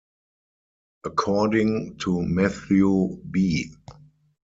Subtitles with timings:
[1.03, 3.75] According to Matthew B.